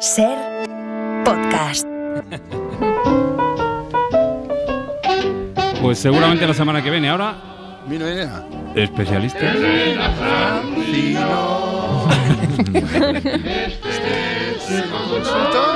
Ser 0.00 0.36
podcast. 1.24 1.86
Pues 5.80 5.98
seguramente 5.98 6.46
la 6.46 6.54
semana 6.54 6.82
que 6.82 6.90
viene. 6.90 7.08
Ahora, 7.08 7.82
Mira, 7.88 8.06
mira. 8.06 8.44
especialistas. 8.74 9.56
Francino. 10.18 12.06
Este 12.76 14.56
es 14.56 14.70
el 14.70 14.90
consultorio 14.90 15.75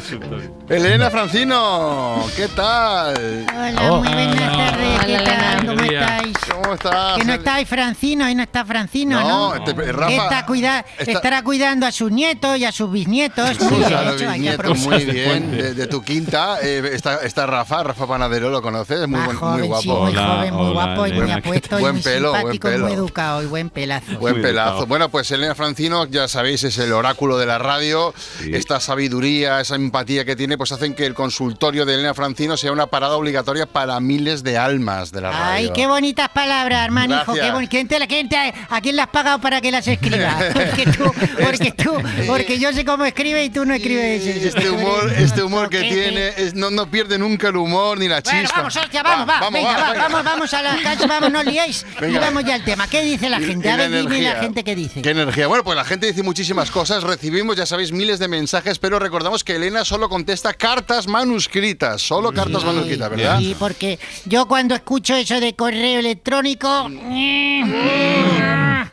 Consultorio. 0.00 0.52
Elena 0.68 1.08
Francino, 1.10 2.22
¿qué 2.36 2.48
tal? 2.48 3.46
Hola, 3.48 3.90
Oh. 3.90 4.00
muy 4.02 4.08
buenas 4.12 4.36
tardes. 4.56 5.00
¿Qué 5.06 5.16
Hola, 5.16 5.24
tal? 5.24 5.58
Elena. 5.58 5.62
¿Cómo 5.66 5.80
estáis? 5.80 6.36
¿Cómo 6.50 6.74
estás? 6.74 7.18
Que 7.18 7.24
no 7.24 7.32
estáis 7.32 7.68
Francino, 7.68 8.26
hoy 8.26 8.34
no 8.34 8.42
está 8.42 8.64
Francino, 8.66 9.20
¿no? 9.20 9.54
No, 9.54 9.64
te- 9.64 9.72
Rafa, 9.92 10.12
Está 10.12 10.44
cuida- 10.46 10.84
está- 10.98 11.12
Estará 11.12 11.42
cuidando 11.42 11.86
a 11.86 11.92
sus 11.92 12.10
nietos 12.12 12.58
y 12.58 12.64
a 12.66 12.72
sus 12.72 12.90
bisnietos. 12.92 13.58
Muy 13.60 13.68
Sí, 13.70 13.74
bien 13.76 13.88
claro, 13.88 14.10
hecho, 14.16 14.28
bisnieto, 14.30 14.74
muy 14.74 15.04
bien, 15.06 15.50
de, 15.52 15.74
de 15.74 15.86
tu 15.86 16.02
quinta. 16.02 16.58
eh, 16.60 16.90
está, 16.92 17.16
está 17.22 17.46
Rafa, 17.46 17.82
Rafa 17.82 18.06
Panadero, 18.06 18.50
¿lo 18.50 18.60
conoces? 18.60 19.00
Es 19.00 19.08
muy, 19.08 19.20
buen- 19.20 19.36
joven, 19.38 19.52
muy 19.54 19.62
sí, 19.62 19.88
guapo. 19.88 20.02
muy 20.04 20.12
Hola, 20.12 20.26
joven, 20.26 20.54
muy 20.54 20.72
guapo 20.72 21.06
y 21.06 21.12
muy 21.12 21.18
Elena, 21.20 21.34
¿qué 21.40 21.48
apuesto 21.48 21.78
y 21.78 21.82
Buen 21.82 21.94
muy 21.94 22.02
pelo, 22.02 22.30
buen 22.32 22.40
simpático 22.42 22.68
y 22.68 22.72
pelo. 22.72 22.84
muy 22.86 22.94
educado 22.94 23.42
y 23.42 23.46
buen 23.46 23.70
pelazo. 23.70 24.18
Buen 24.18 24.34
Muy 24.34 24.42
pelazo. 24.42 24.86
Bueno, 24.86 25.08
pues 25.08 25.30
Elena 25.30 25.54
Francino, 25.54 26.04
ya 26.06 26.28
sabéis, 26.28 26.64
es 26.64 26.76
el 26.78 26.92
oráculo 26.92 27.38
de 27.38 27.46
la 27.46 27.56
radio. 27.58 28.12
Sí. 28.42 28.50
Esta 28.52 28.78
sabiduría, 28.80 29.60
esa 29.60 29.76
empatía 29.86 30.24
que 30.24 30.36
tiene, 30.36 30.56
pues 30.58 30.72
hacen 30.72 30.94
que 30.94 31.06
el 31.06 31.14
consultorio 31.14 31.84
de 31.86 31.94
Elena 31.94 32.14
Francino 32.14 32.56
sea 32.56 32.72
una 32.72 32.86
parada 32.86 33.16
obligatoria 33.16 33.66
para 33.66 33.98
miles 34.00 34.42
de 34.42 34.58
almas 34.58 35.12
de 35.12 35.20
la 35.20 35.30
radio. 35.32 35.46
Ay, 35.52 35.70
qué 35.74 35.86
bonitas 35.86 36.28
palabras, 36.28 36.84
hermano. 36.84 37.22
Qué 37.32 37.50
boni- 37.52 37.68
¿Quién 37.68 37.88
te 37.88 37.98
la- 37.98 38.06
quién 38.06 38.28
te- 38.28 38.52
¿A 38.68 38.80
quién 38.80 38.96
le 38.96 39.02
has 39.02 39.08
pagado 39.08 39.40
para 39.40 39.60
que 39.60 39.70
las 39.70 39.86
escribas? 39.88 40.34
Porque 40.54 40.84
tú, 40.86 41.12
porque 41.42 41.72
tú, 41.72 41.92
porque 42.26 42.58
yo 42.58 42.72
sé 42.72 42.84
cómo 42.84 43.04
escribe 43.04 43.44
y 43.44 43.50
tú 43.50 43.64
no 43.64 43.74
escribes. 43.74 44.24
Este 44.26 44.70
humor, 44.70 45.12
este 45.16 45.42
humor 45.42 45.68
que 45.70 45.80
tiene, 45.80 46.28
es- 46.36 46.54
no, 46.54 46.70
no 46.70 46.90
pierde 46.90 47.18
nunca 47.18 47.48
el 47.48 47.56
humor 47.56 47.98
ni 47.98 48.08
la 48.08 48.20
Bueno, 48.20 48.40
chispa. 48.42 48.56
vamos, 48.58 48.76
hostia, 48.76 49.02
vamos, 49.02 49.28
va, 49.28 49.50
venga, 49.50 49.76
va, 49.76 49.92
vamos, 49.94 50.24
vamos 50.24 50.54
a 50.54 50.62
la 50.62 50.76
cancha, 50.82 51.06
vamos, 51.06 51.30
no 51.30 51.42
liéis. 51.42 51.86
Venga. 52.00 52.16
Y 52.16 52.20
vamos 52.20 52.44
ya 52.44 52.54
al 52.54 52.64
tema. 52.64 52.88
¿Qué 52.88 53.02
dice 53.02 53.28
la 53.28 53.38
gente? 53.40 53.70
A 53.70 53.76
ver, 53.76 53.90
dime 53.90 54.20
la 54.22 54.36
gente 54.40 54.64
qué 54.64 54.74
dice. 54.74 55.02
¿Qué 55.02 55.10
energía? 55.10 55.46
Bueno, 55.46 55.62
pues 55.64 55.76
la 55.76 55.84
gente 55.84 56.06
dice 56.06 56.22
muchísimas 56.22 56.70
cosas. 56.70 57.02
Recibimos, 57.02 57.56
ya 57.56 57.66
sabéis, 57.66 57.92
miles 57.92 58.18
de 58.18 58.28
mensajes, 58.28 58.78
pero 58.78 58.98
recordamos 58.98 59.44
que 59.44 59.56
Elena 59.56 59.75
solo 59.84 60.08
contesta 60.08 60.54
cartas 60.54 61.06
manuscritas. 61.06 62.02
Solo 62.02 62.32
cartas 62.32 62.64
manuscritas, 62.64 63.10
¿verdad? 63.10 63.38
Sí, 63.38 63.54
porque 63.58 63.98
yo 64.24 64.46
cuando 64.46 64.74
escucho 64.74 65.14
eso 65.14 65.38
de 65.40 65.54
correo 65.54 66.00
electrónico. 66.00 66.88
Puta 66.88 68.92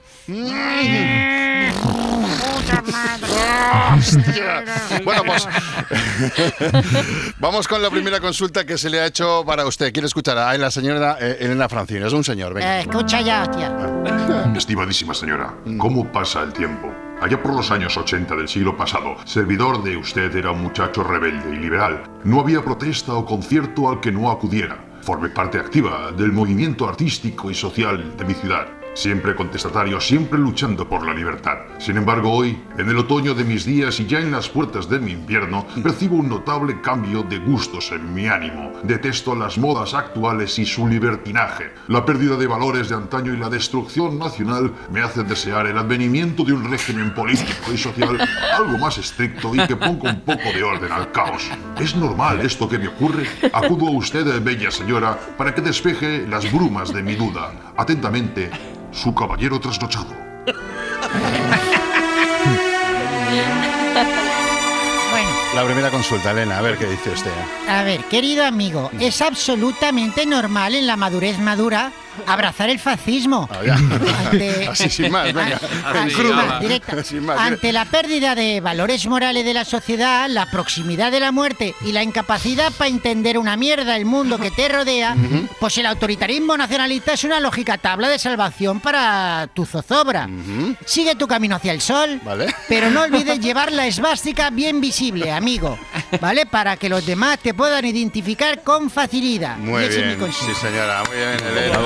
madre. 2.92 3.34
Bueno, 5.04 5.24
pues 5.26 5.48
vamos 7.40 7.68
con 7.68 7.82
la 7.82 7.90
primera 7.90 8.20
consulta 8.20 8.66
que 8.66 8.78
se 8.78 8.90
le 8.90 9.00
ha 9.00 9.06
hecho 9.06 9.44
para 9.46 9.66
usted. 9.66 9.92
¿Quiere 9.92 10.08
escuchar 10.08 10.38
a 10.38 10.58
la 10.58 10.72
señora 10.72 11.18
eh, 11.20 11.38
Elena 11.42 11.70
Francino? 11.70 12.08
Es 12.08 12.14
un 12.14 12.24
señor, 12.24 12.54
venga. 12.54 12.78
Eh, 12.78 12.82
escucha 12.82 13.22
ya, 13.22 13.44
hostia. 13.44 13.72
Estimadísima 14.56 15.14
señora, 15.14 15.54
¿cómo 15.78 16.12
pasa 16.12 16.44
el 16.44 16.54
tiempo? 16.54 16.92
Allá 17.24 17.42
por 17.42 17.56
los 17.56 17.72
años 17.72 17.96
80 17.96 18.36
del 18.36 18.50
siglo 18.50 18.76
pasado, 18.76 19.16
servidor 19.24 19.82
de 19.82 19.96
usted 19.96 20.36
era 20.36 20.52
un 20.52 20.62
muchacho 20.62 21.06
rebelde 21.06 21.56
y 21.56 21.58
liberal. 21.58 22.04
No 22.26 22.42
había 22.42 22.62
protesta 22.62 23.14
o 23.14 23.26
concierto 23.26 23.90
al 23.90 24.02
que 24.02 24.12
no 24.12 24.30
acudiera. 24.30 24.78
Formé 25.04 25.30
parte 25.30 25.58
activa 25.58 26.12
del 26.12 26.34
movimiento 26.34 26.86
artístico 26.86 27.50
y 27.50 27.56
social 27.56 28.18
de 28.18 28.26
mi 28.26 28.34
ciudad. 28.34 28.83
Siempre 28.94 29.36
contestatario, 29.36 30.00
siempre 30.00 30.38
luchando 30.38 30.88
por 30.88 31.06
la 31.06 31.14
libertad. 31.14 31.58
Sin 31.80 31.98
embargo, 31.98 32.32
hoy, 32.32 32.62
en 32.78 32.90
el 32.90 32.98
otoño 32.98 33.34
de 33.34 33.44
mis 33.44 33.66
días 33.66 34.00
y 34.00 34.06
ya 34.06 34.20
en 34.20 34.32
las 34.32 34.50
puertas 34.50 34.88
de 34.88 35.00
mi 35.00 35.12
invierno, 35.14 35.66
percibo 35.82 36.18
un 36.18 36.30
notable 36.30 36.80
cambio 36.80 37.24
de 37.24 37.40
gustos 37.40 37.92
en 37.92 38.14
mi 38.14 38.28
ánimo. 38.28 38.72
Detesto 38.84 39.34
las 39.36 39.58
modas 39.58 39.96
actuales 39.96 40.60
y 40.60 40.66
su 40.66 40.88
libertinaje. 40.88 41.72
La 41.88 42.06
pérdida 42.06 42.38
de 42.38 42.46
valores 42.46 42.90
de 42.90 42.96
antaño 42.96 43.34
y 43.34 43.38
la 43.38 43.50
destrucción 43.50 44.20
nacional 44.20 44.72
me 44.92 45.02
hacen 45.02 45.28
desear 45.28 45.66
el 45.66 45.78
advenimiento 45.78 46.44
de 46.44 46.54
un 46.54 46.70
régimen 46.70 47.16
político 47.16 47.74
y 47.74 47.78
social 47.78 48.20
algo 48.56 48.78
más 48.78 49.00
estricto 49.00 49.56
y 49.56 49.66
que 49.66 49.76
ponga 49.76 50.12
un 50.12 50.22
poco 50.22 50.54
de 50.54 50.64
orden 50.64 50.92
al 50.92 51.12
caos. 51.12 51.50
¿Es 51.80 51.96
normal 51.96 52.42
esto 52.42 52.70
que 52.70 52.78
me 52.78 52.90
ocurre? 52.90 53.28
Acudo 53.52 53.88
a 53.88 53.92
usted, 53.92 54.42
bella 54.44 54.70
señora, 54.70 55.18
para 55.38 55.54
que 55.56 55.62
despeje 55.62 56.28
las 56.28 56.52
brumas 56.52 56.94
de 56.94 57.02
mi 57.02 57.16
duda. 57.16 57.74
Atentamente, 57.76 58.52
su 58.94 59.14
caballero 59.14 59.60
trasnochado. 59.60 60.16
Bueno. 65.12 65.30
La 65.56 65.64
primera 65.66 65.90
consulta, 65.92 66.32
Elena, 66.32 66.58
a 66.58 66.62
ver 66.62 66.78
qué 66.78 66.86
dice 66.86 67.12
usted. 67.12 67.32
A 67.68 67.84
ver, 67.84 68.04
querido 68.06 68.46
amigo, 68.46 68.90
es 69.00 69.22
absolutamente 69.22 70.26
normal 70.26 70.76
en 70.76 70.88
la 70.88 70.98
madurez 70.98 71.40
madura 71.40 71.92
abrazar 72.28 72.70
el 72.70 72.80
fascismo. 72.80 73.50
Ah. 73.52 73.76
Ante- 74.32 74.68
Así 74.72 74.90
sin 74.90 75.12
más, 75.12 75.26
venga. 75.34 75.60
Más, 75.84 76.14
la 77.74 77.86
pérdida 77.86 78.36
de 78.36 78.62
valores 78.62 79.06
morales 79.08 79.44
de 79.44 79.54
la 79.54 79.66
sociedad, 79.66 80.30
la 80.30 80.46
proximidad 80.46 81.12
de 81.12 81.20
la 81.20 81.32
muerte 81.32 81.74
y 81.86 81.92
la 81.92 82.04
incapacidad 82.04 82.72
para 82.74 82.90
entender 82.90 83.38
una 83.38 83.58
mierda 83.58 83.96
el 83.96 84.06
mundo 84.06 84.38
que 84.38 84.52
te 84.52 84.70
rodea, 84.70 85.16
pues 85.60 85.78
el 85.80 85.86
autoritarismo 85.88 86.56
nacionalista 86.56 87.14
es 87.14 87.24
una 87.24 87.40
lógica 87.40 87.78
tabla 87.78 88.10
de 88.10 88.20
salvación 88.20 88.80
para 88.80 89.48
tu 89.54 89.66
zozobra. 89.66 90.30
Sigue 90.86 91.16
tu 91.16 91.28
camino 91.28 91.56
hacia 91.56 91.72
el 91.72 91.82
sol, 91.82 92.22
Vale. 92.24 92.54
pero 92.70 92.92
no 92.92 93.02
olvides 93.02 93.40
llevar 93.40 93.72
la 93.72 93.88
esvástica 93.88 94.50
bien 94.52 94.80
visible, 94.80 95.32
amigo, 95.32 95.78
¿vale? 96.22 96.46
Para 96.46 96.78
que 96.78 96.90
los 96.90 97.06
demás 97.06 97.40
te 97.40 97.54
puedan 97.54 97.86
identificar 97.86 98.62
con 98.64 98.90
facilidad. 98.90 99.58
Muy 99.58 99.82
Y 99.82 99.86
ese 99.86 100.00
es 100.02 100.06
mi 100.06 100.16
bien, 100.16 100.32
sí 100.34 100.54
señora, 100.62 101.04
muy 101.08 101.18
bien, 101.18 101.38
Elena. 101.58 101.80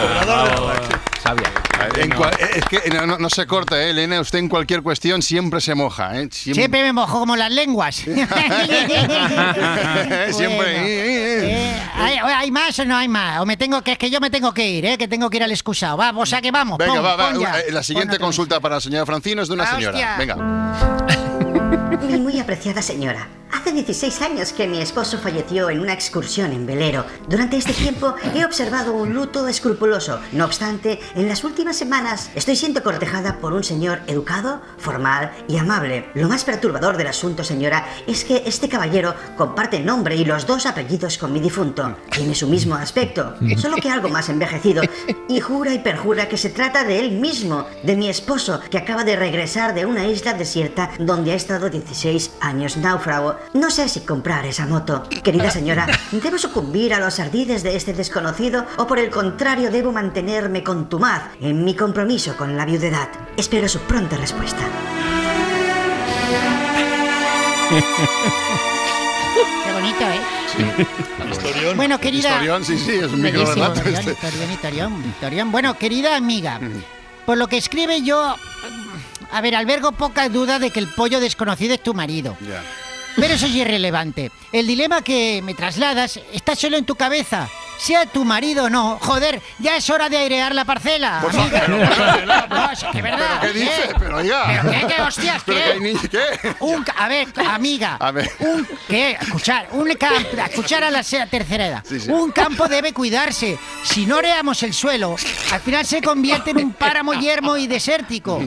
Sabia. 1.23 1.51
En 1.95 2.09
cual- 2.11 2.35
es 2.55 2.65
que 2.65 2.89
no, 2.89 3.05
no- 3.05 3.17
no 3.19 3.29
se 3.29 3.45
corta, 3.45 3.79
¿eh, 3.81 3.91
Elena. 3.91 4.19
Usted 4.19 4.39
en 4.39 4.49
cualquier 4.49 4.81
cuestión 4.81 5.21
siempre 5.21 5.61
se 5.61 5.75
moja, 5.75 6.19
¿eh? 6.19 6.27
Siempre 6.31 6.81
me 6.83 6.91
mojo 6.93 7.19
como 7.19 7.35
las 7.35 7.51
lenguas. 7.51 7.95
Siempre. 10.31 10.55
Bueno, 10.55 10.79
eh, 10.85 11.81
¿hay, 11.95 12.17
¿Hay 12.17 12.51
más 12.51 12.77
o 12.79 12.85
no 12.85 12.95
hay 12.97 13.07
más? 13.07 13.39
O 13.41 13.45
me 13.45 13.57
tengo 13.57 13.81
que, 13.81 13.91
es 13.93 13.97
que 13.97 14.09
yo 14.09 14.19
me 14.19 14.29
tengo 14.29 14.53
que 14.53 14.67
ir, 14.67 14.85
¿eh? 14.85 14.97
Que 14.97 15.07
tengo 15.07 15.29
que 15.29 15.37
ir 15.37 15.43
al 15.43 15.51
excusado. 15.51 15.97
Vamos, 15.97 16.23
o 16.23 16.25
sea 16.25 16.41
que 16.41 16.51
vamos. 16.51 16.77
Venga, 16.77 16.95
pon, 16.95 17.05
va, 17.05 17.15
va. 17.15 17.29
pon 17.31 17.41
ya. 17.41 17.59
eh, 17.59 17.71
La 17.71 17.83
siguiente 17.83 18.13
Pon 18.13 18.15
otra 18.15 18.25
consulta 18.25 18.59
para 18.59 18.75
la 18.75 18.81
señora 18.81 19.05
Francino 19.05 19.41
es 19.41 19.47
de 19.47 19.53
una 19.53 19.63
Ah, 19.65 19.75
señora. 19.75 19.91
hostia. 19.97 20.15
Venga. 20.17 20.35
Mi 22.07 22.17
muy 22.19 22.39
apreciada 22.39 22.81
señora, 22.81 23.27
hace 23.51 23.71
16 23.71 24.21
años 24.21 24.53
que 24.53 24.67
mi 24.67 24.79
esposo 24.79 25.17
falleció 25.17 25.69
en 25.69 25.79
una 25.79 25.93
excursión 25.93 26.51
en 26.51 26.65
velero. 26.65 27.05
Durante 27.27 27.57
este 27.57 27.73
tiempo 27.73 28.15
he 28.35 28.45
observado 28.45 28.93
un 28.93 29.13
luto 29.13 29.47
escrupuloso. 29.47 30.19
No 30.31 30.45
obstante, 30.45 30.99
en 31.15 31.27
las 31.27 31.43
últimas 31.43 31.75
semanas 31.75 32.29
estoy 32.35 32.55
siendo 32.55 32.83
cortejada 32.83 33.39
por 33.39 33.53
un 33.53 33.63
señor 33.63 33.99
educado, 34.07 34.61
formal 34.77 35.31
y 35.47 35.57
amable. 35.57 36.09
Lo 36.13 36.27
más 36.27 36.43
perturbador 36.43 36.97
del 36.97 37.07
asunto, 37.07 37.43
señora, 37.43 37.87
es 38.05 38.23
que 38.23 38.43
este 38.45 38.69
caballero 38.69 39.15
comparte 39.37 39.79
nombre 39.79 40.15
y 40.15 40.25
los 40.25 40.45
dos 40.45 40.65
apellidos 40.65 41.17
con 41.17 41.33
mi 41.33 41.39
difunto. 41.39 41.97
Tiene 42.11 42.35
su 42.35 42.47
mismo 42.47 42.75
aspecto, 42.75 43.35
solo 43.57 43.77
que 43.77 43.89
algo 43.89 44.09
más 44.09 44.29
envejecido. 44.29 44.83
Y 45.29 45.39
jura 45.39 45.73
y 45.73 45.79
perjura 45.79 46.27
que 46.27 46.37
se 46.37 46.49
trata 46.49 46.83
de 46.83 46.99
él 46.99 47.11
mismo, 47.11 47.65
de 47.83 47.95
mi 47.95 48.09
esposo, 48.09 48.59
que 48.69 48.77
acaba 48.77 49.03
de 49.03 49.15
regresar 49.15 49.73
de 49.73 49.85
una 49.85 50.05
isla 50.05 50.33
desierta 50.33 50.91
donde 50.99 51.31
ha 51.31 51.35
estado 51.35 51.69
16 51.69 52.31
años 52.41 52.77
náufrago. 52.77 53.36
No 53.53 53.71
sé 53.71 53.89
si 53.89 54.01
comprar 54.01 54.45
esa 54.45 54.65
moto. 54.65 55.03
Querida 55.23 55.51
señora, 55.51 55.87
¿debo 56.11 56.37
sucumbir 56.37 56.93
a 56.93 56.99
los 56.99 57.19
ardides 57.19 57.63
de 57.63 57.75
este 57.75 57.93
desconocido 57.93 58.65
o 58.77 58.87
por 58.87 58.99
el 58.99 59.09
contrario 59.09 59.71
debo 59.71 59.91
mantenerme 59.91 60.63
contumaz 60.63 61.23
en 61.41 61.63
mi 61.63 61.75
compromiso 61.75 62.35
con 62.37 62.57
la 62.57 62.65
viudedad? 62.65 63.09
Espero 63.35 63.67
su 63.67 63.79
pronta 63.79 64.17
respuesta. 64.17 64.61
Qué 69.63 69.73
bonito, 69.73 70.01
¿eh? 70.01 71.75
Bueno, 71.75 71.99
querida. 71.99 72.29
Historión, 72.29 72.63
sí, 72.63 72.77
sí, 72.77 72.91
es 72.91 73.11
un 73.11 73.21
micro 73.21 73.45
relato 73.45 73.75
historión, 73.75 73.99
este. 73.99 74.11
historión, 74.13 74.51
historión, 74.51 75.05
historión. 75.05 75.51
Bueno, 75.51 75.77
querida 75.77 76.15
amiga, 76.15 76.59
por 77.25 77.37
lo 77.37 77.47
que 77.47 77.57
escribe 77.57 78.01
yo. 78.01 78.35
A 79.31 79.41
ver, 79.41 79.55
albergo 79.55 79.91
poca 79.91 80.29
duda 80.29 80.57
de 80.59 80.71
que 80.71 80.79
el 80.79 80.87
pollo 80.87 81.19
desconocido 81.19 81.73
es 81.73 81.83
tu 81.83 81.93
marido. 81.93 82.37
Ya. 82.41 82.63
Pero 83.17 83.33
eso 83.33 83.45
es 83.47 83.53
irrelevante. 83.55 84.31
El 84.51 84.67
dilema 84.67 85.01
que 85.01 85.41
me 85.43 85.53
trasladas 85.55 86.19
está 86.31 86.55
solo 86.55 86.77
en 86.77 86.85
tu 86.85 86.95
cabeza. 86.95 87.49
sea 87.79 88.05
tu 88.07 88.23
marido 88.25 88.65
o 88.65 88.69
no, 88.69 88.97
joder, 89.01 89.39
ya 89.59 89.75
es 89.75 89.87
hora 89.89 90.07
de 90.09 90.17
airear 90.17 90.53
la 90.55 90.65
parcela. 90.65 91.19
Por 91.21 91.31
amiga. 91.31 91.61
favor, 91.61 92.47
No, 92.49 92.71
es 92.71 92.83
que 92.91 93.01
verdad. 93.01 93.37
¿Pero 93.41 93.53
qué 93.53 93.59
dice? 93.59 93.83
¿eh? 93.85 93.93
Pero 93.99 94.17
oiga. 94.17 94.61
¿Pero 94.63 94.71
qué, 94.87 94.95
qué 94.95 95.01
hostias, 95.01 95.43
¿Pero 95.45 95.73
qué? 95.73 95.79
niños 95.79 96.01
qué? 96.09 96.55
Un, 96.59 96.85
a 96.95 97.07
ver, 97.07 97.27
amiga. 97.47 97.97
A 97.99 98.11
ver. 98.11 98.31
Un, 98.39 98.67
¿Qué? 98.87 99.17
Escuchar. 99.19 99.67
Un 99.71 99.93
campo. 99.95 100.29
Escuchar 100.49 100.83
a 100.83 100.91
la 100.91 101.03
tercera 101.03 101.67
edad. 101.67 101.83
Sí, 101.87 101.99
sí. 101.99 102.09
Un 102.09 102.31
campo 102.31 102.67
debe 102.67 102.93
cuidarse. 102.93 103.57
Si 103.83 104.05
no 104.05 104.17
oreamos 104.17 104.61
el 104.63 104.73
suelo, 104.73 105.15
al 105.51 105.61
final 105.61 105.85
se 105.85 106.01
convierte 106.01 106.51
en 106.51 106.57
un 106.57 106.73
páramo 106.73 107.13
yermo 107.19 107.57
y 107.57 107.67
desértico. 107.67 108.41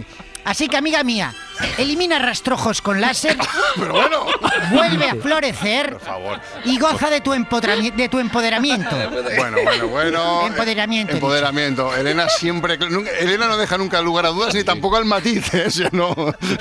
Así 0.45 0.69
que, 0.69 0.77
amiga 0.77 1.05
mía, 1.05 1.35
elimina 1.79 2.19
rastrojos 2.19 2.81
con 2.83 3.01
láser, 3.01 3.37
Pero 3.77 3.93
bueno. 3.95 4.27
vuelve 4.71 5.09
a 5.11 5.15
florecer 5.17 5.93
Por 5.93 6.01
favor. 6.01 6.41
y 6.65 6.79
goza 6.79 7.11
de 7.11 7.21
tu, 7.21 7.33
empoderami- 7.33 7.95
de 7.95 8.09
tu 8.09 8.19
empoderamiento. 8.19 8.91
Bueno, 9.41 9.57
bueno, 9.65 9.89
bueno. 9.89 10.47
Empoderamiento, 10.47 11.13
he. 11.13 11.17
Empoderamiento. 11.17 11.95
Elena 11.97 12.29
siempre. 12.29 12.77
nunca- 12.79 13.11
Elena 13.13 13.47
no 13.49 13.57
deja 13.57 13.79
nunca 13.79 14.01
lugar 14.01 14.27
a 14.27 14.31
dudas 14.31 14.55
ni 14.55 14.65
tampoco 14.65 14.97
al 14.97 15.05
matiz. 15.05 15.53
¿eh? 15.55 15.65
O 15.67 15.71
sea, 15.71 15.89
no, 15.93 16.15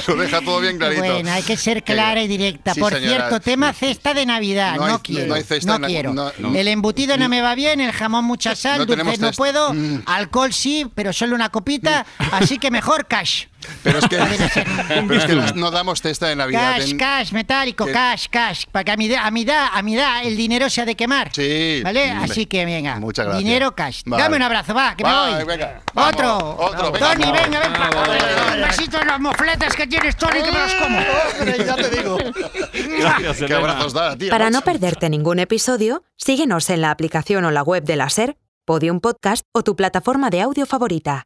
lo 0.07 0.15
deja 0.15 0.41
todo 0.41 0.59
bien 0.59 0.77
clarito. 0.77 1.03
Bueno, 1.03 1.31
hay 1.31 1.43
que 1.43 1.57
ser 1.57 1.83
clara 1.83 2.21
y 2.21 2.27
directa. 2.27 2.73
Sí, 2.73 2.79
Por 2.79 2.93
señora. 2.93 3.27
cierto, 3.27 3.39
tema 3.39 3.73
cesta 3.73 4.13
de 4.13 4.25
Navidad. 4.25 4.75
No 4.75 4.87
No, 4.87 4.93
hay- 4.93 4.99
quiero. 5.03 5.21
no 5.23 5.27
No, 5.29 5.33
hay 5.35 5.43
cesta 5.43 5.73
de 5.73 5.79
na- 5.79 5.87
quiero. 5.87 6.13
no- 6.13 6.31
no. 6.37 6.55
El 6.55 6.67
embutido 6.67 7.17
no 7.17 7.27
me 7.29 7.41
va 7.41 7.55
bien, 7.55 7.81
el 7.81 7.91
jamón 7.91 8.25
mucha 8.25 8.55
sal, 8.55 8.79
No 8.79 8.85
tenemos 8.87 9.13
dulce 9.13 9.21
no 9.21 9.27
cesta. 9.29 9.37
puedo, 9.39 9.73
Mm. 9.73 10.03
alcohol 10.05 10.53
sí, 10.53 10.85
pero 10.95 11.11
solo 11.13 11.35
una 11.35 11.49
copita, 11.49 12.05
así 12.31 12.57
que 12.59 12.71
mejor 12.71 13.07
cash. 13.07 13.45
Pero 13.83 13.99
es 13.99 14.07
que, 14.07 14.17
pero 15.07 15.13
es 15.15 15.25
que 15.25 15.35
no- 15.55 15.71
damos 15.71 16.01
cesta 16.01 16.27
de 16.27 16.35
Navidad. 16.35 16.75
Cash, 16.77 16.89
en- 16.91 16.97
cash, 16.97 17.31
metálico, 17.31 17.85
que- 17.85 17.91
cash, 17.91 18.25
cash. 18.29 18.65
Para 18.71 18.83
que 18.83 18.91
a 18.91 18.97
mi, 18.97 19.07
edad- 19.07 19.21
a 19.25 19.31
mi 19.31 19.43
edad, 19.43 19.67
a 19.73 19.81
mi 19.81 19.95
edad, 19.95 20.23
el 20.23 20.35
dinero 20.37 20.69
se 20.69 20.81
ha 20.81 20.85
de 20.85 20.95
quemar. 20.95 21.29
Sí. 21.33 21.81
¿Vale? 21.83 22.11
Así 22.11 22.45
que 22.45 22.65
venga. 22.65 22.99
Muchas 22.99 23.25
gracias. 23.25 23.43
Dinero 23.43 23.73
cash. 23.75 24.01
Vale. 24.05 24.23
Dame 24.23 24.35
un 24.37 24.41
abrazo, 24.41 24.73
va, 24.73 24.95
que 24.95 25.03
Va, 25.03 25.25
me 25.27 25.35
voy. 25.37 25.43
venga. 25.45 25.81
Otro. 25.95 26.37
Otro, 26.59 26.91
venga. 26.91 27.13
Tony, 27.13 27.31
venga, 27.31 27.59
ven 27.59 27.73
para 27.73 27.89
Bravo. 27.89 28.11
acá. 28.11 28.53
Un 28.55 28.61
besito 28.67 29.01
en 29.01 29.07
los 29.07 29.19
mofletes 29.19 29.75
que 29.75 29.87
tienes, 29.87 30.15
Tony, 30.17 30.41
que 30.41 30.51
me 30.51 30.59
los 30.59 30.73
como. 30.75 30.99
ya 31.65 31.75
te 31.75 31.89
digo. 31.89 32.17
Gracias, 32.99 33.47
Qué 33.47 33.53
abrazos 33.53 33.93
da, 33.93 34.15
tío. 34.17 34.29
Para 34.29 34.49
no 34.49 34.61
perderte 34.61 35.09
ningún 35.09 35.39
episodio, 35.39 36.03
síguenos 36.17 36.69
en 36.69 36.81
la 36.81 36.91
aplicación 36.91 37.45
o 37.45 37.51
la 37.51 37.63
web 37.63 37.83
de 37.83 37.95
la 37.95 38.09
SER, 38.09 38.37
Podium 38.65 38.99
Podcast 38.99 39.45
o 39.53 39.63
tu 39.63 39.75
plataforma 39.75 40.29
de 40.29 40.41
audio 40.41 40.65
favorita. 40.65 41.25